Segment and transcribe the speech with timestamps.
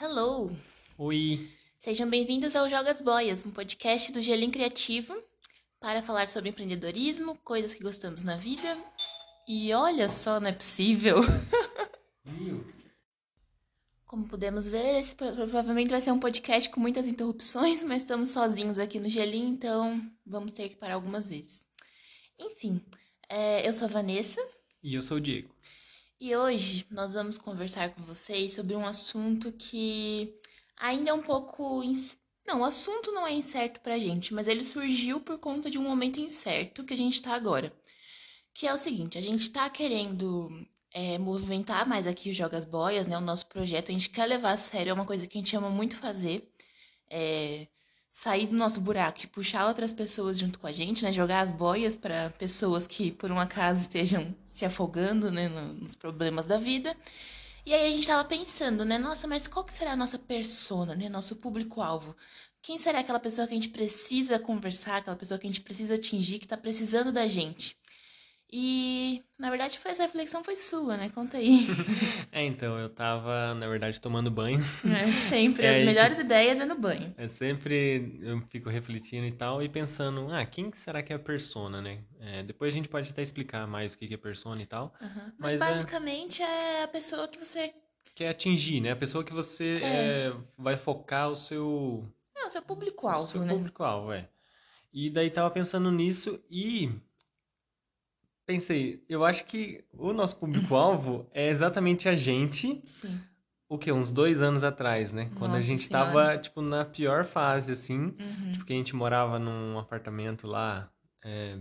[0.00, 0.56] Hello!
[0.96, 1.50] Oi!
[1.76, 5.12] Sejam bem-vindos ao Jogas Boias, um podcast do Gelim Criativo
[5.80, 8.76] para falar sobre empreendedorismo, coisas que gostamos na vida.
[9.48, 11.16] E olha só, não é possível!
[14.06, 18.78] Como podemos ver, esse provavelmente vai ser um podcast com muitas interrupções, mas estamos sozinhos
[18.78, 21.66] aqui no Gelim, então vamos ter que parar algumas vezes.
[22.38, 22.80] Enfim,
[23.28, 24.40] é, eu sou a Vanessa.
[24.80, 25.52] E eu sou o Diego.
[26.20, 30.34] E hoje nós vamos conversar com vocês sobre um assunto que
[30.76, 31.82] ainda é um pouco.
[32.44, 35.82] Não, o assunto não é incerto pra gente, mas ele surgiu por conta de um
[35.82, 37.72] momento incerto que a gente tá agora.
[38.52, 40.50] Que é o seguinte: a gente tá querendo
[40.92, 43.16] é, movimentar mais aqui o Jogas Boias, né?
[43.16, 43.90] O nosso projeto.
[43.90, 46.52] A gente quer levar a sério, é uma coisa que a gente ama muito fazer.
[47.08, 47.68] É,
[48.10, 51.12] sair do nosso buraco e puxar outras pessoas junto com a gente, né?
[51.12, 55.48] Jogar as boias para pessoas que, por um acaso, estejam se afogando, né?
[55.48, 56.96] Nos problemas da vida.
[57.64, 58.98] E aí a gente estava pensando, né?
[58.98, 61.08] Nossa, mas qual que será a nossa persona, né?
[61.08, 62.16] Nosso público-alvo?
[62.62, 65.94] Quem será aquela pessoa que a gente precisa conversar, aquela pessoa que a gente precisa
[65.94, 67.76] atingir, que está precisando da gente?
[68.50, 71.10] E, na verdade, foi essa reflexão foi sua, né?
[71.10, 71.66] Conta aí.
[72.32, 74.64] é, então, eu tava, na verdade, tomando banho.
[74.84, 75.58] É, sempre.
[75.68, 76.22] É, As melhores que...
[76.22, 77.14] ideias é no banho.
[77.18, 81.18] É sempre, eu fico refletindo e tal, e pensando, ah, quem será que é a
[81.18, 81.98] persona, né?
[82.20, 84.94] É, depois a gente pode até explicar mais o que é persona e tal.
[85.00, 85.32] Uhum.
[85.38, 86.80] Mas, mas, é basicamente é...
[86.80, 86.82] é...
[86.84, 87.74] a pessoa que você...
[88.14, 88.92] Quer atingir, né?
[88.92, 90.32] A pessoa que você é.
[90.56, 92.08] vai focar o seu...
[92.34, 93.44] É, o seu público-alvo, né?
[93.44, 94.26] O seu público-alvo, é.
[94.92, 96.90] E daí tava pensando nisso e
[98.48, 102.80] pensei, eu acho que o nosso público-alvo é exatamente a gente.
[102.86, 103.20] Sim.
[103.68, 103.92] O que?
[103.92, 105.30] Uns dois anos atrás, né?
[105.34, 106.06] Quando Nossa a gente senhora.
[106.06, 108.14] tava, tipo, na pior fase, assim.
[108.18, 108.52] Uhum.
[108.52, 110.90] Tipo, que a gente morava num apartamento lá,
[111.22, 111.58] é,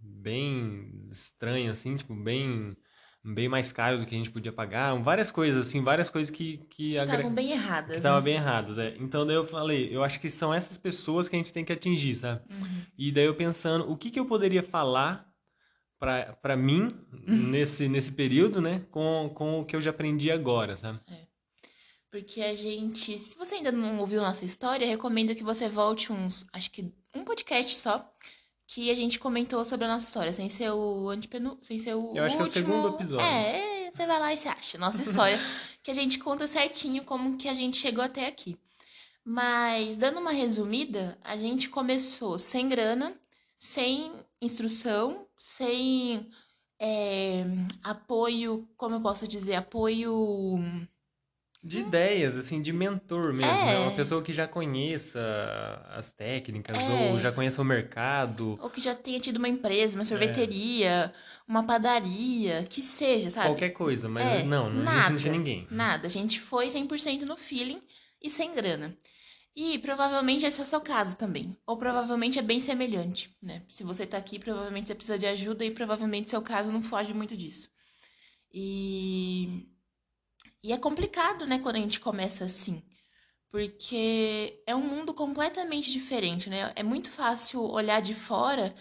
[0.00, 2.74] bem estranho, assim, tipo, bem
[3.22, 6.56] bem mais caro do que a gente podia pagar, várias coisas assim, várias coisas que
[6.70, 7.34] que estavam agre...
[7.34, 7.90] bem erradas.
[7.90, 8.24] Que estavam né?
[8.24, 8.96] bem erradas, é.
[8.98, 11.72] Então daí eu falei, eu acho que são essas pessoas que a gente tem que
[11.72, 12.40] atingir, sabe?
[12.50, 12.82] Uhum.
[12.96, 15.29] E daí eu pensando, o que que eu poderia falar
[16.00, 16.88] para mim
[17.26, 18.82] nesse, nesse período, né?
[18.90, 20.98] Com, com o que eu já aprendi agora, sabe?
[21.08, 21.28] É.
[22.10, 26.46] Porque a gente, se você ainda não ouviu nossa história, recomendo que você volte uns,
[26.52, 28.12] acho que um podcast só,
[28.66, 32.16] que a gente comentou sobre a nossa história, sem ser o antepenu, sem ser o
[32.16, 32.50] Eu acho último...
[32.50, 33.26] que é o segundo episódio.
[33.26, 34.78] É, você vai lá e você acha.
[34.78, 35.38] Nossa história,
[35.84, 38.56] que a gente conta certinho como que a gente chegou até aqui.
[39.24, 43.14] Mas, dando uma resumida, a gente começou sem grana,
[43.56, 46.30] sem instrução, sem
[46.78, 47.46] é,
[47.82, 50.58] apoio, como eu posso dizer, apoio.
[51.62, 53.64] De ideias, assim, de mentor mesmo, é.
[53.64, 53.78] né?
[53.80, 55.20] Uma pessoa que já conheça
[55.90, 57.10] as técnicas, é.
[57.10, 58.58] ou já conheça o mercado.
[58.60, 61.12] Ou que já tenha tido uma empresa, uma sorveteria, é.
[61.48, 63.46] uma padaria, que seja, sabe?
[63.46, 65.66] Qualquer coisa, mas é, não, não nada, existe ninguém.
[65.70, 67.82] Nada, a gente foi 100% no feeling
[68.22, 68.94] e sem grana.
[69.54, 71.56] E provavelmente esse é o seu caso também.
[71.66, 73.64] Ou provavelmente é bem semelhante, né?
[73.68, 77.12] Se você tá aqui, provavelmente você precisa de ajuda e provavelmente seu caso não foge
[77.12, 77.68] muito disso.
[78.52, 79.66] E.
[80.62, 82.82] E é complicado, né, quando a gente começa assim.
[83.50, 86.72] Porque é um mundo completamente diferente, né?
[86.76, 88.74] É muito fácil olhar de fora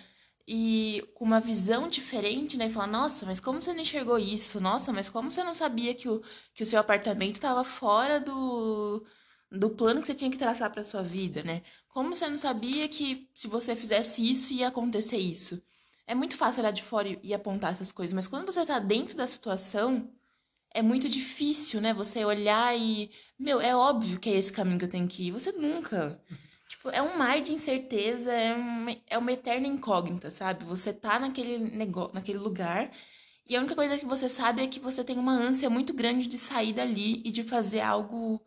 [0.47, 2.67] e com uma visão diferente, né?
[2.67, 4.59] E falar, nossa, mas como você não enxergou isso?
[4.59, 6.21] Nossa, mas como você não sabia que o,
[6.53, 9.05] que o seu apartamento estava fora do,
[9.51, 11.61] do plano que você tinha que traçar para sua vida, né?
[11.87, 15.61] Como você não sabia que se você fizesse isso ia acontecer isso?
[16.05, 19.15] É muito fácil olhar de fora e apontar essas coisas, mas quando você tá dentro
[19.17, 20.11] da situação,
[20.71, 21.93] é muito difícil, né?
[21.93, 25.31] Você olhar e, meu, é óbvio que é esse caminho que eu tenho que ir.
[25.31, 26.21] Você nunca.
[26.67, 30.65] Tipo, é um mar de incerteza, é, um, é uma eterna incógnita, sabe?
[30.65, 32.91] Você tá naquele negócio, naquele lugar
[33.49, 36.27] e a única coisa que você sabe é que você tem uma ânsia muito grande
[36.27, 38.39] de sair dali e de fazer algo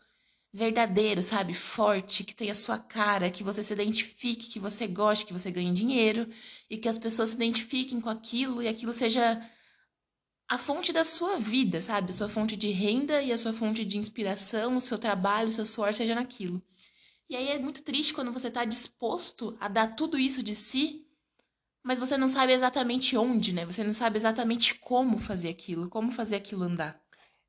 [0.53, 1.55] verdadeiro, sabe?
[1.55, 5.73] Forte, que tenha sua cara, que você se identifique, que você goste, que você ganhe
[5.73, 6.29] dinheiro
[6.69, 9.41] e que as pessoas se identifiquem com aquilo e aquilo seja
[10.49, 12.11] a fonte da sua vida, sabe?
[12.11, 15.53] A sua fonte de renda e a sua fonte de inspiração, o seu trabalho, o
[15.53, 16.63] seu suor seja naquilo.
[17.31, 21.07] E aí é muito triste quando você está disposto a dar tudo isso de si,
[21.83, 23.65] mas você não sabe exatamente onde, né?
[23.65, 27.01] Você não sabe exatamente como fazer aquilo, como fazer aquilo andar.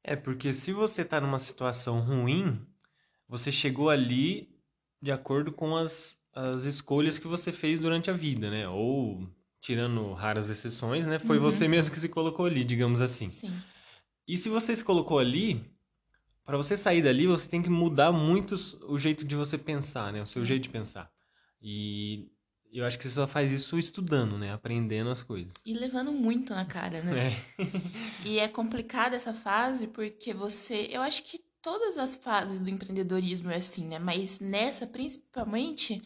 [0.02, 2.66] É, porque se você está numa situação ruim,
[3.34, 4.48] você chegou ali
[5.02, 8.70] de acordo com as, as escolhas que você fez durante a vida, né?
[8.70, 9.28] Ou,
[9.60, 11.18] tirando raras exceções, né?
[11.18, 11.44] Foi uhum.
[11.44, 13.30] você mesmo que se colocou ali, digamos assim.
[13.30, 13.52] Sim.
[14.28, 15.66] E se você se colocou ali,
[16.46, 18.54] para você sair dali, você tem que mudar muito
[18.88, 20.22] o jeito de você pensar, né?
[20.22, 21.12] O seu jeito de pensar.
[21.60, 22.30] E
[22.72, 24.54] eu acho que você só faz isso estudando, né?
[24.54, 25.52] Aprendendo as coisas.
[25.66, 27.32] E levando muito na cara, né?
[27.58, 27.64] É.
[28.30, 30.88] e é complicada essa fase porque você.
[30.92, 33.98] Eu acho que todas as fases do empreendedorismo é assim, né?
[33.98, 36.04] Mas nessa, principalmente,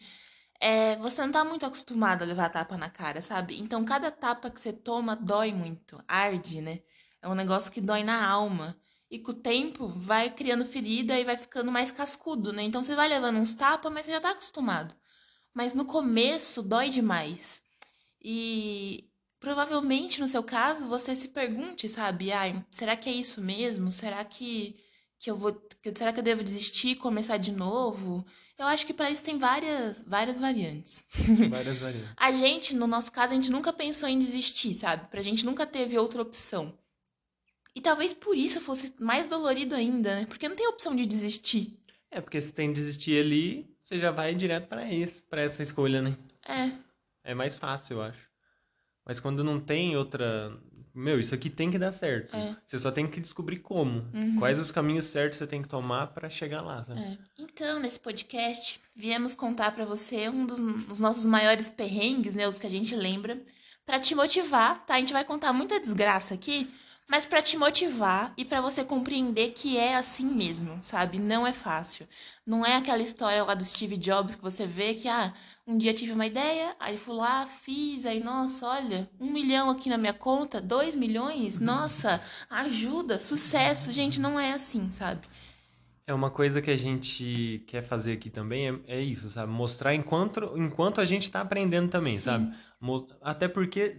[0.60, 3.60] é, você não tá muito acostumado a levar tapa na cara, sabe?
[3.60, 6.80] Então, cada tapa que você toma dói muito, arde, né?
[7.20, 8.76] É um negócio que dói na alma.
[9.10, 12.62] E com o tempo vai criando ferida e vai ficando mais cascudo, né?
[12.62, 14.94] Então você vai levando uns tapas, mas você já tá acostumado.
[15.54, 17.62] Mas no começo dói demais.
[18.22, 19.08] E
[19.40, 22.32] provavelmente no seu caso você se pergunte, sabe?
[22.32, 23.90] Ai, será que é isso mesmo?
[23.90, 24.76] Será que,
[25.18, 25.60] que eu vou.
[25.94, 28.24] Será que eu devo desistir e começar de novo?
[28.58, 31.04] Eu acho que para isso tem várias, várias variantes.
[31.48, 32.12] Várias variantes.
[32.16, 35.06] a gente, no nosso caso, a gente nunca pensou em desistir, sabe?
[35.08, 36.76] Pra gente nunca teve outra opção.
[37.72, 40.26] E talvez por isso fosse mais dolorido ainda, né?
[40.26, 41.78] Porque não tem opção de desistir.
[42.10, 46.02] É, porque se tem desistir ali, você já vai direto para isso, para essa escolha,
[46.02, 46.18] né?
[46.44, 46.72] É.
[47.22, 48.27] É mais fácil, eu acho.
[49.08, 50.52] Mas quando não tem outra.
[50.94, 52.36] Meu, isso aqui tem que dar certo.
[52.36, 52.54] É.
[52.66, 54.04] Você só tem que descobrir como.
[54.12, 54.36] Uhum.
[54.38, 57.00] Quais os caminhos certos você tem que tomar para chegar lá, sabe?
[57.00, 57.18] É.
[57.38, 62.46] Então, nesse podcast, viemos contar pra você um dos, dos nossos maiores perrengues, né?
[62.46, 63.40] Os que a gente lembra,
[63.86, 64.96] pra te motivar, tá?
[64.96, 66.70] A gente vai contar muita desgraça aqui,
[67.08, 71.18] mas pra te motivar e pra você compreender que é assim mesmo, sabe?
[71.18, 72.06] Não é fácil.
[72.46, 75.32] Não é aquela história lá do Steve Jobs que você vê que, ah,
[75.66, 79.88] um dia tive uma ideia, aí fui lá, fiz, aí, nossa, olha, um milhão aqui
[79.88, 82.20] na minha conta, dois milhões, nossa,
[82.50, 83.90] ajuda, sucesso.
[83.90, 85.26] Gente, não é assim, sabe?
[86.06, 89.50] É uma coisa que a gente quer fazer aqui também, é, é isso, sabe?
[89.50, 92.20] Mostrar enquanto, enquanto a gente tá aprendendo também, Sim.
[92.20, 92.54] sabe?
[93.22, 93.96] Até porque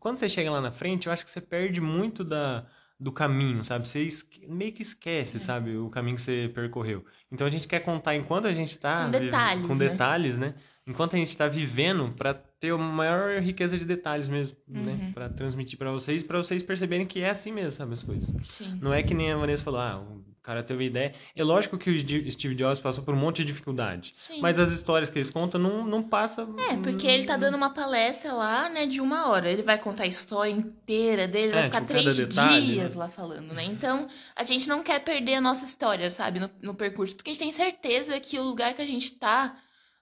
[0.00, 2.66] quando você chega lá na frente, eu acho que você perde muito da,
[2.98, 3.86] do caminho, sabe?
[3.86, 5.40] Você esque- meio que esquece, É.
[5.40, 5.76] sabe?
[5.76, 7.04] O caminho que você percorreu.
[7.30, 9.04] Então a gente quer contar enquanto a gente tá...
[9.04, 9.88] Com detalhes, Com né?
[9.88, 10.54] detalhes, né?
[10.86, 14.92] Enquanto a gente tá vivendo, pra ter a maior riqueza de detalhes mesmo, né?
[14.92, 15.12] Uhum.
[15.12, 17.94] Pra transmitir pra vocês, pra vocês perceberem que é assim mesmo, sabe?
[17.94, 18.28] As coisas.
[18.46, 18.78] Sim.
[18.82, 20.02] Não é que nem a Vanessa falou, ah,
[20.42, 21.14] cara teve ideia.
[21.36, 24.12] É lógico que o Steve Jobs passou por um monte de dificuldade.
[24.14, 24.40] Sim.
[24.40, 26.56] Mas as histórias que eles contam não, não passam.
[26.58, 29.50] É, porque ele tá dando uma palestra lá, né, de uma hora.
[29.50, 32.94] Ele vai contar a história inteira dele, vai É, ficar tipo, cada três detalhe, dias
[32.94, 33.00] né?
[33.00, 33.64] lá falando, né?
[33.64, 37.14] Então, a gente não quer perder a nossa história, sabe, no, no percurso.
[37.14, 39.56] Porque a gente tem certeza que o lugar que a gente tá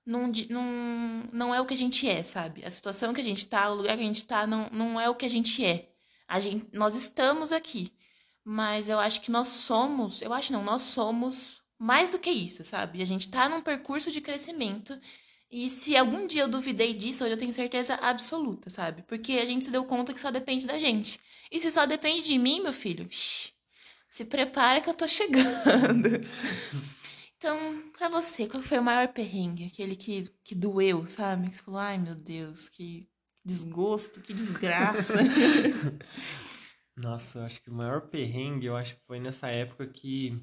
[0.06, 2.64] não, não, não é o que a gente é, sabe?
[2.64, 5.08] A situação que a gente tá, o lugar que a gente tá, não, não é
[5.10, 5.88] o que a gente é.
[6.26, 7.92] A gente, nós estamos aqui.
[8.50, 12.64] Mas eu acho que nós somos, eu acho não, nós somos mais do que isso,
[12.64, 13.02] sabe?
[13.02, 14.98] A gente tá num percurso de crescimento.
[15.50, 19.02] E se algum dia eu duvidei disso, hoje eu tenho certeza absoluta, sabe?
[19.02, 21.20] Porque a gente se deu conta que só depende da gente.
[21.52, 23.52] E se só depende de mim, meu filho, vixi,
[24.08, 26.08] se prepara que eu tô chegando.
[27.36, 29.66] Então, pra você, qual foi o maior perrengue?
[29.66, 31.48] Aquele que, que doeu, sabe?
[31.48, 33.06] Que você falou, ai meu Deus, que
[33.44, 35.14] desgosto, que desgraça.
[36.98, 40.40] Nossa, eu acho que o maior perrengue, eu acho que foi nessa época que.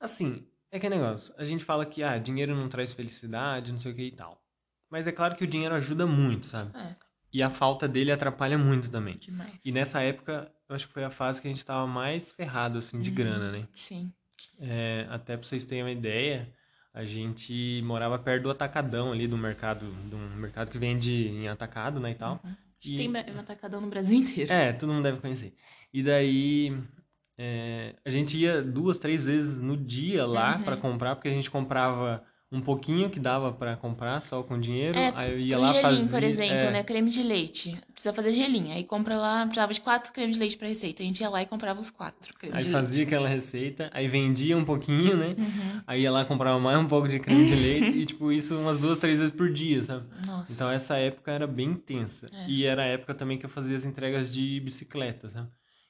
[0.00, 1.34] Assim, é que é negócio.
[1.38, 4.42] A gente fala que, ah, dinheiro não traz felicidade, não sei o que e tal.
[4.90, 6.76] Mas é claro que o dinheiro ajuda muito, sabe?
[6.76, 6.94] é,
[7.32, 9.16] E a falta dele atrapalha muito também.
[9.16, 9.60] demais.
[9.64, 12.78] E nessa época, eu acho que foi a fase que a gente tava mais ferrado,
[12.78, 13.16] assim, de Uhum.
[13.16, 13.68] grana, né?
[13.72, 14.12] Sim.
[14.58, 16.52] É, até pra vocês terem uma ideia,
[16.94, 22.00] a gente morava perto do atacadão ali, do mercado, do mercado que vende em atacado,
[22.00, 22.40] né, e tal.
[22.44, 22.56] Uhum.
[22.84, 24.52] E- tem um atacadão no Brasil inteiro.
[24.52, 25.54] É, todo mundo deve conhecer.
[25.92, 26.76] E daí,
[27.38, 30.64] é, a gente ia duas, três vezes no dia lá Uhum.
[30.64, 34.96] pra comprar, porque a gente comprava um pouquinho que dava pra comprar só com dinheiro.
[34.96, 36.84] É, aí eu ia lá gelinho, fazer, por exemplo, é, né?
[36.84, 37.76] Creme de leite.
[37.92, 38.72] Precisa fazer gelinho.
[38.72, 41.02] Aí compra lá, precisava de quatro cremes de leite pra receita.
[41.02, 43.08] A gente ia lá e comprava os quatro cremes Aí fazia leite.
[43.08, 45.34] aquela receita, aí vendia um pouquinho, né?
[45.36, 45.80] Uhum.
[45.86, 48.80] Aí ia lá comprava mais um pouco de creme de leite e tipo isso umas
[48.80, 50.06] duas, três vezes por dia, sabe?
[50.24, 50.52] Nossa.
[50.52, 52.28] Então essa época era bem intensa.
[52.32, 52.48] É.
[52.48, 55.48] E era a época também que eu fazia as entregas de bicicleta, sabe?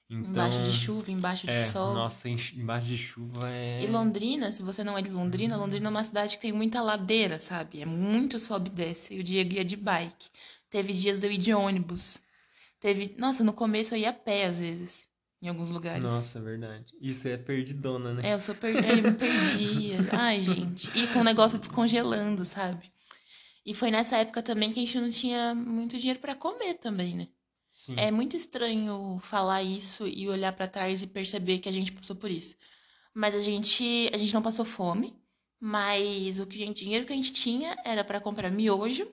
[0.08, 1.92] Então, Embaixo de chuva, embaixo de é, sol.
[1.94, 3.82] nossa, em- embaixo de chuva é...
[3.82, 6.80] E Londrina, se você não é de Londrina, Londrina é uma cidade que tem muita
[6.80, 7.80] ladeira, sabe?
[7.82, 9.14] É muito sobe e desce.
[9.14, 10.28] E o dia ia de bike.
[10.70, 12.18] Teve dias de eu ir de ônibus.
[12.78, 13.16] Teve.
[13.18, 15.08] Nossa, no começo eu ia a pé, às vezes,
[15.42, 16.04] em alguns lugares.
[16.04, 16.84] Nossa, é verdade.
[17.00, 18.28] Isso é perdidona, né?
[18.30, 18.76] É, eu sou per...
[18.76, 19.98] eu me perdia.
[20.12, 20.88] Ai, gente.
[20.96, 22.92] E com o negócio descongelando, sabe?
[23.64, 27.16] E foi nessa época também que a gente não tinha muito dinheiro pra comer também,
[27.16, 27.26] né?
[27.86, 27.94] Sim.
[27.96, 32.16] É muito estranho falar isso e olhar pra trás e perceber que a gente passou
[32.16, 32.56] por isso.
[33.14, 35.16] Mas a gente, a gente não passou fome,
[35.60, 39.06] mas o que gente- dinheiro que a gente tinha era pra comprar miojo,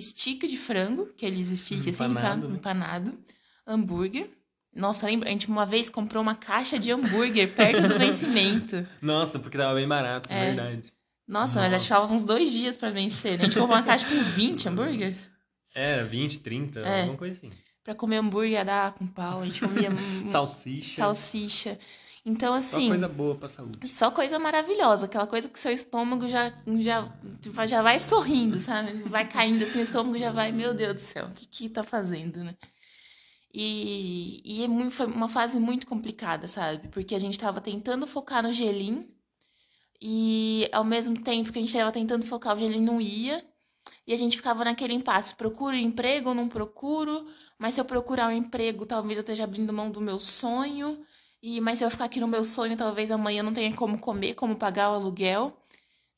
[0.00, 2.46] stick de frango, aqueles stick assim, Empanado, sabe?
[2.48, 2.54] né?
[2.54, 3.18] Empanado,
[3.66, 4.28] hambúrguer.
[4.74, 5.28] Nossa, lembra?
[5.28, 8.86] A gente uma vez comprou uma caixa de hambúrguer perto do vencimento.
[9.00, 10.46] Nossa, porque tava bem barato, É.
[10.46, 10.92] verdade.
[11.28, 11.76] Nossa, mas Nossa.
[11.94, 13.38] achava uns dois dias pra vencer.
[13.38, 13.44] né?
[13.44, 15.30] A gente comprou uma caixa com 20 hambúrgueres.
[15.74, 17.00] Era 20, 30, É.
[17.02, 17.50] alguma coisa assim.
[17.84, 19.42] Pra comer hambúrguer dar com pau.
[19.42, 19.90] A gente comia
[20.32, 20.96] Salsicha.
[21.02, 21.78] salsicha.
[22.26, 22.88] Então, Só assim.
[22.88, 23.86] coisa boa pra saúde.
[23.90, 26.50] Só coisa maravilhosa, aquela coisa que seu estômago já,
[26.80, 27.12] já,
[27.68, 29.02] já vai sorrindo, sabe?
[29.02, 31.82] Vai caindo assim, o estômago já vai, meu Deus do céu, o que que tá
[31.82, 32.54] fazendo, né?
[33.52, 36.88] E, e é muito, foi uma fase muito complicada, sabe?
[36.88, 39.06] Porque a gente tava tentando focar no gelim
[40.00, 43.44] e ao mesmo tempo que a gente tava tentando focar, o gelim não ia.
[44.06, 47.26] E a gente ficava naquele impasse, procuro emprego ou não procuro?
[47.58, 51.04] Mas se eu procurar um emprego, talvez eu esteja abrindo mão do meu sonho.
[51.42, 54.34] E, mas se eu ficar aqui no meu sonho, talvez amanhã não tenha como comer,
[54.34, 55.56] como pagar o aluguel.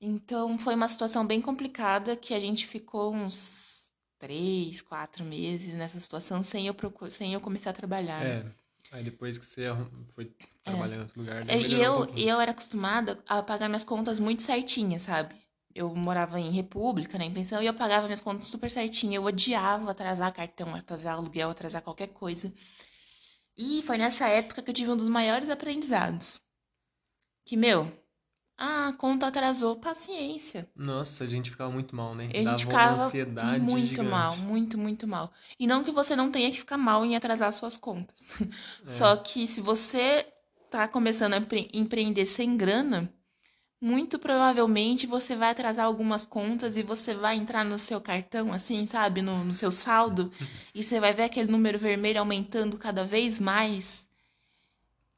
[0.00, 5.98] Então foi uma situação bem complicada que a gente ficou uns três, quatro meses nessa
[6.00, 7.10] situação sem eu procur...
[7.10, 8.24] sem eu começar a trabalhar.
[8.24, 8.52] né?
[8.52, 8.66] É.
[8.96, 9.66] Aí depois que você
[10.14, 13.84] foi trabalhar em outro lugar, É, E eu, um eu era acostumada a pagar minhas
[13.84, 15.34] contas muito certinhas, sabe?
[15.76, 19.12] Eu morava em República, né, em pensão, e eu pagava minhas contas super certinho.
[19.14, 22.50] Eu odiava atrasar cartão, atrasar aluguel, atrasar qualquer coisa.
[23.56, 26.40] E foi nessa época que eu tive um dos maiores aprendizados.
[27.44, 27.92] Que, meu,
[28.56, 30.68] a conta atrasou, paciência.
[30.74, 32.24] Nossa, a gente ficava muito mal, né?
[32.24, 34.08] A Dava gente uma ficava ansiedade muito gigante.
[34.10, 35.30] mal, muito, muito mal.
[35.58, 38.40] E não que você não tenha que ficar mal em atrasar suas contas.
[38.40, 38.90] É.
[38.90, 40.26] Só que se você
[40.70, 43.12] tá começando a empre- empreender sem grana,
[43.80, 48.86] muito provavelmente você vai atrasar algumas contas e você vai entrar no seu cartão, assim,
[48.86, 49.22] sabe?
[49.22, 50.32] No, no seu saldo.
[50.74, 54.06] e você vai ver aquele número vermelho aumentando cada vez mais.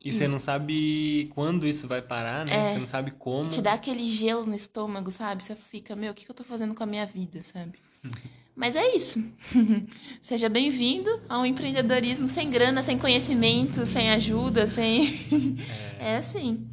[0.05, 2.53] E você não sabe quando isso vai parar, né?
[2.55, 2.73] É.
[2.75, 3.49] Você não sabe como.
[3.49, 5.43] te dá aquele gelo no estômago, sabe?
[5.43, 7.79] Você fica, meu, o que que eu tô fazendo com a minha vida, sabe?
[8.55, 9.23] Mas é isso.
[10.23, 15.57] Seja bem-vindo ao empreendedorismo sem grana, sem conhecimento, sem ajuda, sem.
[15.99, 16.65] é assim.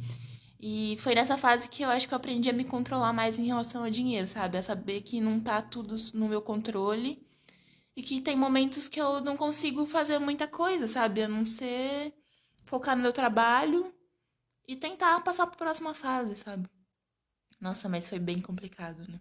[0.68, 3.46] E foi nessa fase que eu acho que eu aprendi a me controlar mais em
[3.46, 4.58] relação ao dinheiro, sabe?
[4.58, 7.24] A saber que não tá tudo no meu controle
[7.94, 11.22] e que tem momentos que eu não consigo fazer muita coisa, sabe?
[11.22, 12.12] A não ser
[12.64, 13.94] focar no meu trabalho
[14.66, 16.68] e tentar passar para próxima fase, sabe?
[17.60, 19.20] Nossa, mas foi bem complicado, né?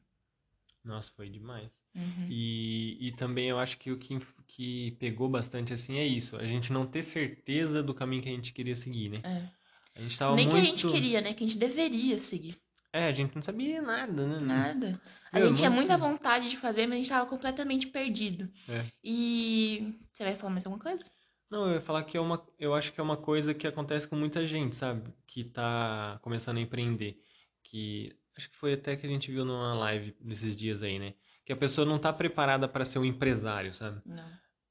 [0.84, 1.70] Nossa, foi demais.
[1.94, 2.28] Uhum.
[2.28, 6.48] E, e também eu acho que o que, que pegou bastante assim é isso, a
[6.48, 9.22] gente não ter certeza do caminho que a gente queria seguir, né?
[9.24, 9.65] É.
[9.96, 10.56] A gente tava Nem muito...
[10.60, 11.34] que a gente queria, né?
[11.34, 12.58] Que a gente deveria seguir.
[12.92, 14.38] É, a gente não sabia nada, né?
[14.42, 15.02] Nada.
[15.32, 18.50] A Meu, gente tinha muito- muita vontade de fazer, mas a gente tava completamente perdido.
[18.70, 18.86] É.
[19.04, 19.94] E.
[20.14, 21.04] Você vai falar mais alguma coisa?
[21.50, 24.08] Não, eu ia falar que é uma, eu acho que é uma coisa que acontece
[24.08, 25.14] com muita gente, sabe?
[25.28, 27.18] Que tá começando a empreender.
[27.64, 31.14] Que acho que foi até que a gente viu numa live nesses dias aí, né?
[31.46, 34.02] Que a pessoa não tá preparada para ser um empresário, sabe?
[34.06, 34.24] Não.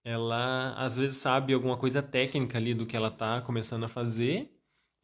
[0.02, 4.50] Ela às vezes sabe alguma coisa técnica ali do que ela tá começando a fazer,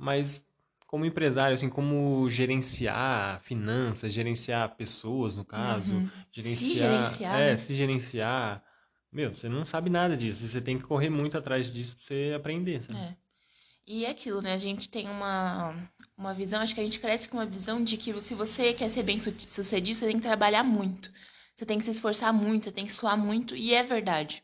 [0.00, 0.44] mas
[0.86, 6.08] como empresário, assim, como gerenciar finanças, gerenciar pessoas, no caso, Uhum.
[6.32, 7.56] gerenciar, gerenciar, é, né?
[7.56, 8.64] se gerenciar.
[9.12, 12.32] Meu, você não sabe nada disso, você tem que correr muito atrás disso pra você
[12.36, 12.98] aprender, sabe?
[12.98, 13.14] É.
[13.86, 14.52] E é aquilo, né?
[14.52, 15.74] A gente tem uma,
[16.16, 18.88] uma visão, acho que a gente cresce com uma visão de que se você quer
[18.88, 21.10] ser bem su- sucedido, você tem que trabalhar muito.
[21.56, 24.42] Você tem que se esforçar muito, você tem que suar muito, e é verdade.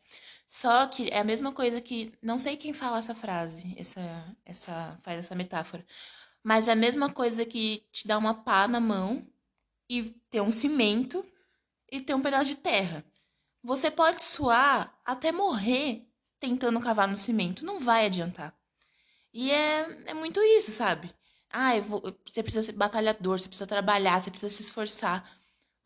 [0.49, 2.13] Só que é a mesma coisa que.
[2.23, 4.01] Não sei quem fala essa frase, essa,
[4.45, 5.85] essa, faz essa metáfora.
[6.43, 9.27] Mas é a mesma coisa que te dá uma pá na mão
[9.91, 11.25] e ter um cimento
[11.93, 13.05] e ter um pedaço de terra.
[13.63, 16.07] Você pode suar até morrer
[16.41, 17.65] tentando cavar no cimento.
[17.67, 18.57] Não vai adiantar.
[19.33, 21.13] E é, é muito isso, sabe?
[21.51, 25.36] Ah, vou- você precisa ser batalhador, você precisa trabalhar, você precisa se esforçar.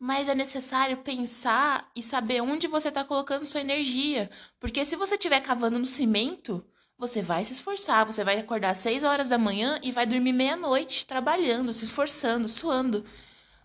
[0.03, 4.31] Mas é necessário pensar e saber onde você está colocando sua energia.
[4.59, 6.67] Porque se você estiver cavando no cimento,
[6.97, 8.07] você vai se esforçar.
[8.07, 12.49] Você vai acordar às 6 horas da manhã e vai dormir meia-noite, trabalhando, se esforçando,
[12.49, 13.05] suando.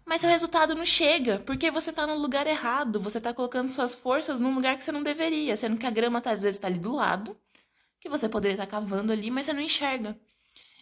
[0.05, 2.99] Mas o resultado não chega, porque você tá no lugar errado.
[2.99, 5.55] Você tá colocando suas forças num lugar que você não deveria.
[5.55, 7.37] Sendo que a grama, tá, às vezes, tá ali do lado,
[7.99, 10.19] que você poderia estar cavando ali, mas você não enxerga.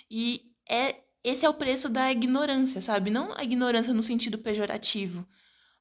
[0.10, 3.10] E é esse é o preço da ignorância, sabe?
[3.10, 5.26] Não a ignorância no sentido pejorativo,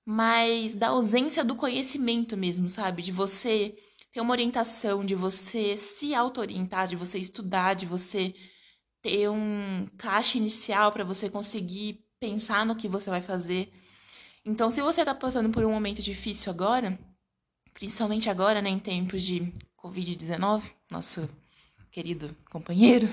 [0.05, 3.03] mas da ausência do conhecimento mesmo, sabe?
[3.03, 3.77] De você
[4.11, 8.35] ter uma orientação, de você se auto-orientar, de você estudar, de você
[9.01, 13.73] ter um caixa inicial para você conseguir pensar no que você vai fazer.
[14.45, 16.99] Então, se você tá passando por um momento difícil agora,
[17.73, 21.29] principalmente agora, né, em tempos de Covid-19, nosso
[21.91, 23.09] querido companheiro,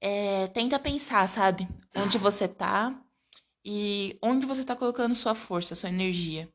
[0.00, 1.66] é, tenta pensar, sabe?
[1.94, 2.94] Onde você tá
[3.68, 6.48] e onde você tá colocando sua força, sua energia.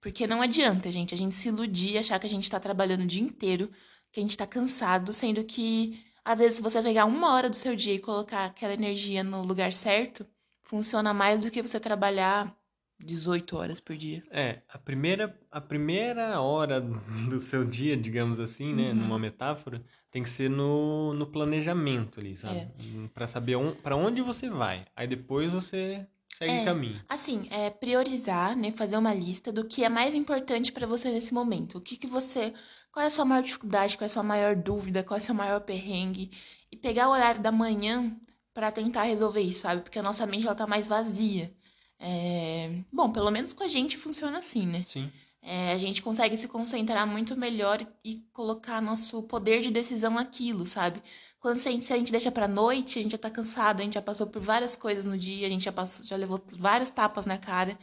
[0.00, 3.06] Porque não adianta, gente, a gente se iludir, achar que a gente tá trabalhando o
[3.06, 3.68] dia inteiro,
[4.12, 7.56] que a gente tá cansado, sendo que às vezes se você pegar uma hora do
[7.56, 10.24] seu dia e colocar aquela energia no lugar certo,
[10.62, 12.56] funciona mais do que você trabalhar
[13.04, 14.22] 18 horas por dia.
[14.30, 16.80] É, a primeira, a primeira hora
[17.28, 18.94] do seu dia, digamos assim, né, Uhum.
[18.94, 22.58] numa metáfora, tem que ser no, no planejamento ali, sabe?
[22.58, 22.68] É.
[23.12, 24.86] Pra saber on, para onde você vai.
[24.94, 26.06] Aí depois você
[26.46, 26.64] segue É.
[26.64, 27.00] caminho.
[27.08, 28.70] Assim, é priorizar, né?
[28.70, 31.78] Fazer uma lista do que é mais importante pra você nesse momento.
[31.78, 32.52] O que que você.
[32.92, 33.96] Qual é a sua maior dificuldade?
[33.96, 35.02] Qual é a sua maior dúvida?
[35.02, 36.30] Qual é o seu maior perrengue?
[36.70, 38.14] E pegar o horário da manhã
[38.52, 39.82] pra tentar resolver isso, sabe?
[39.82, 41.54] Porque a nossa mente ela tá mais vazia.
[41.98, 44.84] É, Bom, pelo menos com a gente funciona assim, né?
[44.86, 45.10] Sim.
[45.40, 50.12] É, a gente consegue se concentrar muito melhor e, e colocar nosso poder de decisão
[50.14, 51.00] naquilo, sabe?
[51.42, 53.82] Quando a gente, se a gente deixa pra noite, a gente já tá cansado, a
[53.82, 56.88] gente já passou por várias coisas no dia, a gente já passou, já levou vários
[56.88, 57.76] tapas na cara.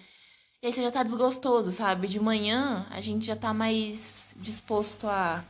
[0.62, 2.08] E aí você já tá desgostoso, sabe?
[2.08, 5.44] De manhã a gente já tá mais disposto a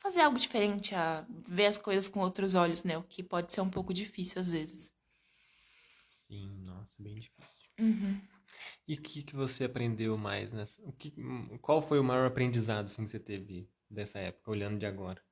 [0.00, 2.98] fazer algo diferente, a ver as coisas com outros olhos, né?
[2.98, 4.92] O que pode ser um pouco difícil às vezes.
[6.26, 7.70] Sim, nossa, bem difícil.
[7.78, 8.20] Uhum.
[8.88, 10.82] E o que, que você aprendeu mais nessa?
[10.82, 11.14] O que,
[11.62, 15.22] qual foi o maior aprendizado assim, que você teve dessa época, olhando de agora?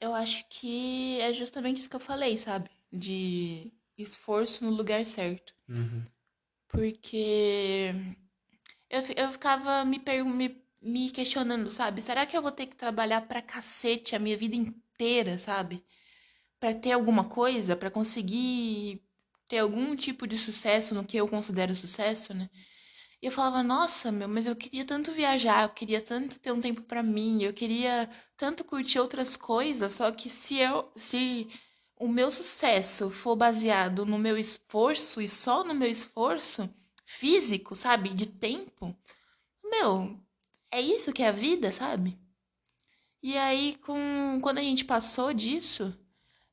[0.00, 2.70] Eu acho que é justamente isso que eu falei, sabe?
[2.92, 5.54] De esforço no lugar certo.
[5.68, 6.04] Uhum.
[6.68, 7.92] Porque
[8.88, 12.00] eu, eu ficava me, me, me questionando, sabe?
[12.00, 15.84] Será que eu vou ter que trabalhar pra cacete a minha vida inteira, sabe?
[16.60, 19.02] Pra ter alguma coisa, pra conseguir
[19.48, 22.48] ter algum tipo de sucesso no que eu considero sucesso, né?
[23.22, 26.60] E eu falava, nossa, meu, mas eu queria tanto viajar, eu queria tanto ter um
[26.60, 31.48] tempo pra mim, eu queria tanto curtir outras coisas, só que se eu, se
[31.96, 36.68] o meu sucesso for baseado no meu esforço e só no meu esforço
[37.04, 38.96] físico, sabe, de tempo,
[39.64, 40.18] meu,
[40.70, 42.18] é isso que é a vida, sabe?
[43.22, 45.96] E aí, com, quando a gente passou disso,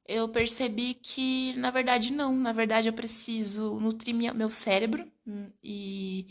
[0.07, 2.35] eu percebi que, na verdade, não.
[2.35, 6.27] Na verdade, eu preciso nutrir minha, meu cérebro hum, e,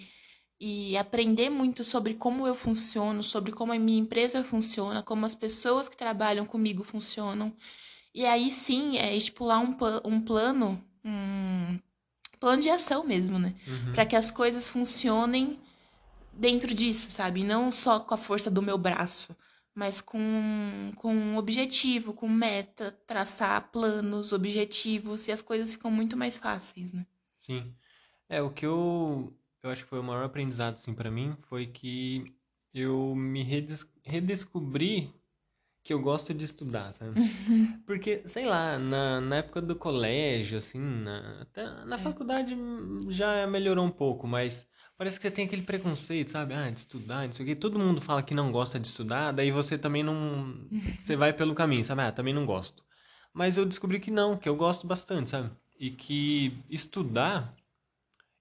[0.67, 5.35] e aprender muito sobre como eu funciono, sobre como a minha empresa funciona, como as
[5.35, 7.55] pessoas que trabalham comigo funcionam.
[8.15, 11.79] E aí sim, é estipular um, um plano, um
[12.41, 13.55] plano de ação mesmo, né?
[13.67, 13.93] Uhum.
[13.93, 15.61] Para que as coisas funcionem
[16.33, 17.45] dentro disso, sabe?
[17.45, 19.37] Não só com a força do meu braço,
[19.75, 26.17] mas com, com um objetivo, com meta, traçar planos, objetivos, e as coisas ficam muito
[26.17, 27.05] mais fáceis, né?
[27.37, 27.71] Sim.
[28.31, 29.31] É, o que eu,
[29.65, 32.35] eu acho que foi o maior aprendizado, assim, pra mim, foi que
[32.75, 35.15] eu me redes- redescobri
[35.85, 37.15] que eu gosto de estudar, sabe?
[37.87, 41.99] Porque, sei lá, na, na época do colégio, assim, na, até na É.
[41.99, 42.57] faculdade
[43.11, 46.55] já melhorou um pouco, mas parece que você tem aquele preconceito, sabe?
[46.55, 47.57] Ah, de estudar, não sei o quê.
[47.57, 50.69] Todo mundo fala que não gosta de estudar, daí você também não.
[51.01, 52.03] Você vai pelo caminho, sabe?
[52.03, 52.83] Ah, também não gosto.
[53.33, 55.51] Mas eu descobri que não, que eu gosto bastante, sabe?
[55.79, 57.55] E que estudar.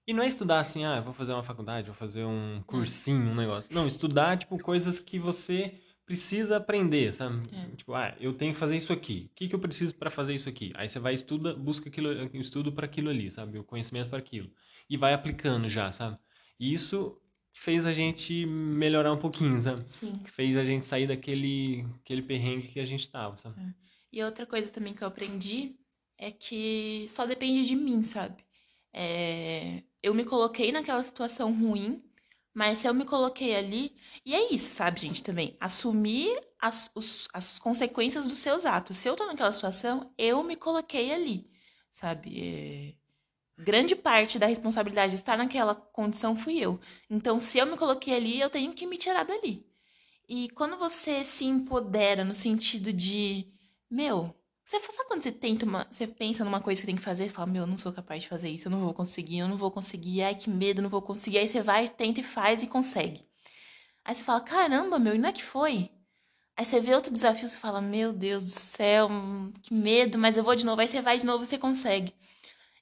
[0.06, 3.34] E não é estudar assim, ah, vou fazer uma faculdade, vou fazer um cursinho, um
[3.34, 3.74] negócio.
[3.74, 7.40] Não, estudar, tipo, coisas que você precisa aprender, sabe?
[7.54, 7.76] É.
[7.76, 9.30] Tipo, ah, eu tenho que fazer isso aqui.
[9.32, 10.72] O que que eu preciso para fazer isso aqui?
[10.74, 13.58] Aí você vai estuda, busca aquilo, estudo para aquilo ali, sabe?
[13.58, 14.50] O conhecimento para aquilo.
[14.88, 16.18] E vai aplicando já, sabe?
[16.60, 17.18] E isso
[17.54, 19.88] fez a gente melhorar um pouquinho, sabe?
[19.88, 20.20] Sim.
[20.26, 23.56] Fez a gente sair daquele aquele perrengue que a gente tava, sabe?
[24.12, 25.76] E outra coisa também que eu aprendi
[26.18, 28.44] é que só depende de mim, sabe?
[28.92, 32.04] É, Eu me coloquei naquela situação ruim,
[32.54, 33.96] mas se eu me coloquei ali.
[34.24, 35.56] E é isso, sabe, gente, também.
[35.60, 38.98] Assumir as, os- as consequências dos seus atos.
[38.98, 41.50] Se eu tô naquela situação, eu me coloquei ali,
[41.92, 42.94] sabe?
[42.94, 42.94] É,
[43.58, 46.80] Grande parte da responsabilidade de estar naquela condição fui eu.
[47.10, 49.64] Então, se eu me coloquei ali, eu tenho que me tirar dali.
[50.28, 53.46] E quando você se empodera no sentido de,
[53.90, 57.26] meu, você sabe quando você tenta uma, você pensa numa coisa que tem que fazer,
[57.26, 59.48] e fala, meu, eu não sou capaz de fazer isso, eu não vou conseguir, eu
[59.48, 61.38] não vou conseguir, ai que medo, eu não vou conseguir.
[61.38, 63.24] Aí você vai, tenta e faz e consegue.
[64.04, 65.90] Aí você fala, caramba, meu, e não é que foi?
[66.56, 69.08] Aí você vê outro desafio, você fala, meu Deus do céu,
[69.62, 70.80] que medo, mas eu vou de novo.
[70.80, 72.14] Aí você vai de novo e você consegue.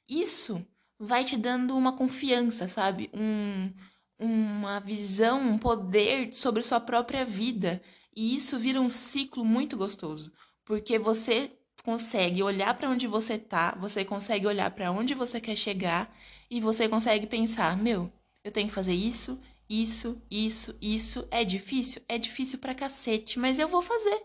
[0.08, 0.64] Isso
[0.98, 3.10] vai te dando uma confiança, sabe?
[3.14, 3.72] Um,
[4.18, 7.82] uma visão, um poder sobre sua própria vida.
[8.14, 10.32] E isso vira um ciclo muito gostoso,
[10.64, 11.50] porque você
[11.82, 16.14] consegue olhar para onde você tá, você consegue olhar para onde você quer chegar
[16.50, 18.12] e você consegue pensar, meu,
[18.44, 21.26] eu tenho que fazer isso, isso, isso, isso.
[21.30, 22.02] É difícil?
[22.08, 24.22] É difícil pra cacete, mas eu vou fazer.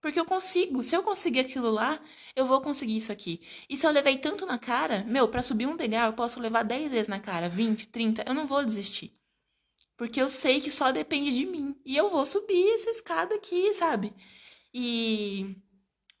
[0.00, 0.82] Porque eu consigo.
[0.82, 2.00] Se eu conseguir aquilo lá,
[2.34, 3.42] eu vou conseguir isso aqui.
[3.68, 6.62] E se eu levei tanto na cara, meu, pra subir um degrau, eu posso levar
[6.62, 9.12] 10 vezes na cara, 20, 30, eu não vou desistir.
[9.96, 11.76] Porque eu sei que só depende de mim.
[11.84, 14.14] E eu vou subir essa escada aqui, sabe?
[14.72, 15.56] E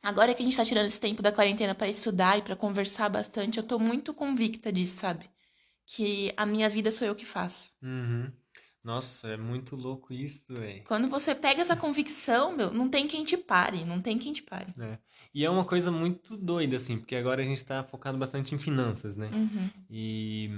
[0.02, 3.08] agora que a gente tá tirando esse tempo da quarentena pra estudar e pra conversar
[3.08, 5.28] bastante, eu tô muito convicta disso, sabe?
[5.88, 7.72] que a minha vida sou eu que faço.
[7.82, 8.30] Uhum.
[8.84, 10.84] Nossa, é muito louco isso, velho.
[10.84, 14.42] Quando você pega essa convicção, meu, não tem quem te pare, não tem quem te
[14.42, 14.74] pare.
[14.78, 14.98] É.
[15.34, 18.58] E é uma coisa muito doida, assim, porque agora a gente tá focado bastante em
[18.58, 19.30] finanças, né?
[19.32, 19.70] Uhum.
[19.90, 20.50] E.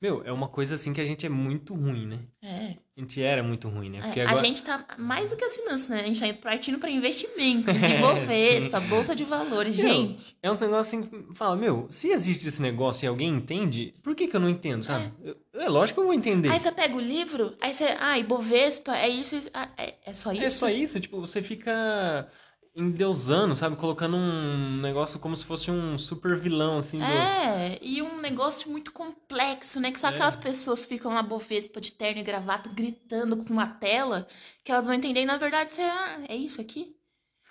[0.00, 2.20] Meu, é uma coisa assim que a gente é muito ruim, né?
[2.40, 2.76] É.
[2.96, 3.98] A gente era muito ruim, né?
[3.98, 4.46] É, Porque A agora.
[4.46, 6.00] gente tá mais do que as finanças, né?
[6.02, 10.36] A gente tá indo partindo para investimentos, É, Ibovespa, bolsa de valores, Meu, gente.
[10.40, 14.14] É uns negócios assim que fala, meu, se existe esse negócio e alguém entende, por
[14.14, 15.12] que que eu não entendo, sabe?
[15.52, 16.48] É, é lógico que eu vou entender.
[16.48, 20.12] Aí você pega o livro, aí você, ah, Ibovespa, é isso, isso ah, é, é
[20.12, 20.42] só isso?
[20.44, 22.28] É só isso, tipo, você fica
[22.78, 23.76] endeusando, sabe?
[23.76, 26.98] Colocando um negócio como se fosse um super vilão, assim.
[26.98, 29.90] do- É, e um negócio muito complexo, né?
[29.90, 30.10] Que só É.
[30.10, 34.26] aquelas pessoas ficam na Bovespa de terno e gravata gritando com uma tela
[34.64, 36.94] que elas vão entender e na verdade você, ah, é isso aqui?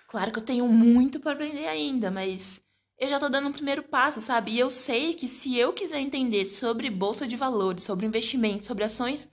[0.08, 2.60] Claro que eu tenho muito pra aprender ainda, mas
[2.98, 4.52] eu já tô dando um primeiro passo, sabe?
[4.52, 8.84] E eu sei que se eu quiser entender sobre bolsa de valores, sobre investimento, sobre
[8.84, 9.28] ações,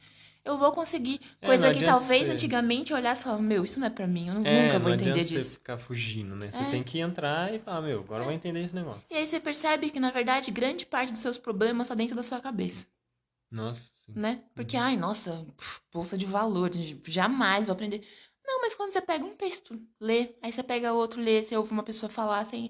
[0.45, 1.19] eu vou conseguir.
[1.41, 4.05] É, Coisa que talvez você- antigamente eu olhasse e falava, meu, isso não é pra
[4.07, 5.49] mim, eu É, nunca vou não entender disso.
[5.49, 6.51] você ficar fugindo, né?
[6.51, 6.69] Você É.
[6.71, 9.01] tem que entrar e falar, meu, agora eu vou entender esse negócio.
[9.09, 12.23] E aí você percebe que, na verdade, grande parte dos seus problemas está dentro da
[12.23, 12.85] sua cabeça.
[13.51, 14.13] Nossa, sim.
[14.15, 14.43] né?
[14.53, 15.45] Porque, ai, nossa,
[15.93, 18.01] bolsa de valores, jamais vou aprender.
[18.45, 21.71] Não, mas quando você pega um texto, lê, aí você pega outro, lê, você ouve
[21.71, 22.69] uma pessoa falar, assim,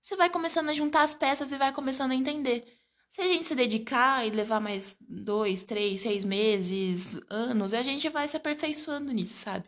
[0.00, 2.64] você vai começando a juntar as peças e vai começando a entender.
[3.12, 8.08] Se a gente se dedicar e levar mais dois, três, seis meses, anos, a gente
[8.08, 9.66] vai se aperfeiçoando nisso, sabe?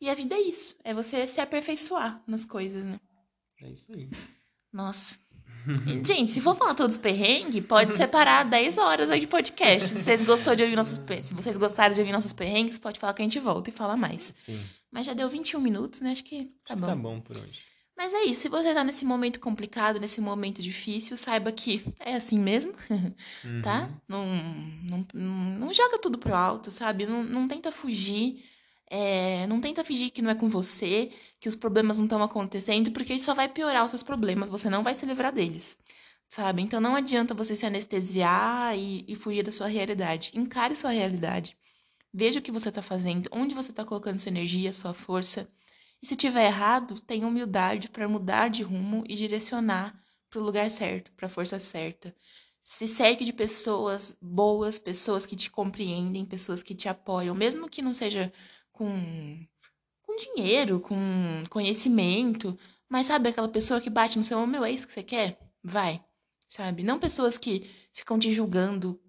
[0.00, 2.98] E a vida é isso, é você se aperfeiçoar nas coisas, né?
[3.62, 4.10] É isso aí.
[4.72, 5.16] Nossa.
[6.04, 9.88] Gente, se for falar todos os perrengues, pode separar 10 horas aí de podcast.
[9.88, 13.14] Se vocês, gostou de ouvir nossos, se vocês gostaram de ouvir nossos perrengues, pode falar
[13.14, 14.34] que a gente volta e fala mais.
[14.44, 14.60] Sim.
[14.90, 16.10] Mas já deu 21 minutos, né?
[16.10, 16.86] Acho que tá bom.
[16.86, 17.73] Tá bom por hoje.
[17.96, 18.40] Mas é isso.
[18.42, 22.72] Se você tá nesse momento complicado, nesse momento difícil, saiba que é assim mesmo,
[23.44, 23.62] Uhum.
[23.62, 23.90] tá?
[24.08, 24.26] Não,
[24.82, 27.06] não, não, não joga tudo pro alto, sabe?
[27.06, 28.44] Não, não tenta fugir.
[28.90, 32.90] é, não tenta fingir que não é com você, que os problemas não estão acontecendo,
[32.92, 35.76] porque isso só vai piorar os seus problemas, você não vai se livrar deles,
[36.28, 36.62] sabe?
[36.62, 40.30] Então não adianta você se anestesiar e, e fugir da sua realidade.
[40.34, 41.56] Encare sua realidade.
[42.12, 45.48] Veja o que você está fazendo, onde você está colocando sua energia, sua força.
[46.04, 50.70] E se tiver errado, tenha humildade para mudar de rumo e direcionar para o lugar
[50.70, 52.14] certo, para a força certa.
[52.62, 57.80] Se cerque de pessoas boas, pessoas que te compreendem, pessoas que te apoiam, mesmo que
[57.80, 58.30] não seja
[58.70, 58.86] com,
[60.02, 60.96] com dinheiro, com
[61.48, 62.54] conhecimento,
[62.86, 65.38] mas sabe aquela pessoa que bate no seu ombro, meu, é isso que você quer?
[65.62, 66.04] Vai,
[66.46, 66.82] sabe?
[66.82, 69.00] Não pessoas que ficam te julgando,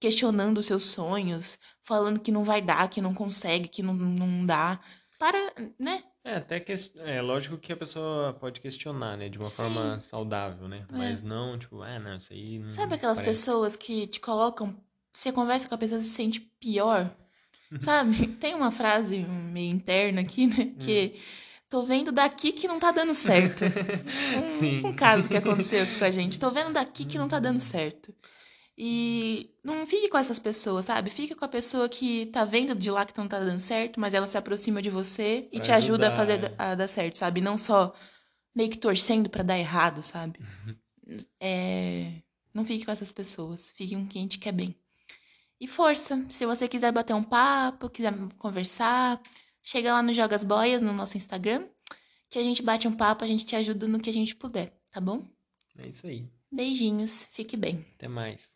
[0.00, 4.44] questionando os seus sonhos, falando que não vai dar, que não consegue, que não, não
[4.44, 4.80] dá.
[5.16, 5.38] Para,
[5.78, 6.02] né?
[6.22, 9.56] É, até que é lógico que a pessoa pode questionar, né, de uma Sim.
[9.56, 10.84] forma saudável, né?
[10.90, 10.96] É.
[10.96, 13.38] Mas não, tipo, ah, não, isso aí não Sabe aquelas parece.
[13.38, 14.76] pessoas que te colocam.
[15.12, 17.10] Você conversa com a pessoa e se sente pior?
[17.78, 18.26] Sabe?
[18.38, 20.74] Tem uma frase meio interna aqui, né?
[20.78, 21.14] Que
[21.70, 23.64] tô vendo daqui que não tá dando certo.
[24.58, 24.84] Sim.
[24.84, 26.38] Um, um caso que aconteceu aqui com a gente.
[26.38, 28.14] Tô vendo daqui que não tá dando certo.
[28.82, 31.10] E não fique com essas pessoas, sabe?
[31.10, 34.14] Fique com a pessoa que tá vendo de lá que não tá dando certo, mas
[34.14, 36.54] ela se aproxima de você e Pra te ajuda a ajudar, fazer é.
[36.56, 37.42] a dar certo, sabe?
[37.42, 37.94] Não só
[38.54, 40.40] meio que torcendo pra dar errado, sabe?
[41.38, 42.22] É,
[42.54, 43.70] Não fique com essas pessoas.
[43.76, 44.74] Fique com quem te quer bem.
[45.60, 46.24] E força.
[46.30, 49.20] Se você quiser bater um papo, quiser conversar,
[49.62, 51.68] chega lá no Jogas Boias, no nosso Instagram,
[52.30, 54.72] que a gente bate um papo, a gente te ajuda no que a gente puder,
[54.90, 55.22] tá bom?
[55.76, 56.26] É isso aí.
[56.50, 57.84] Beijinhos, fique bem.
[57.96, 58.49] Até mais.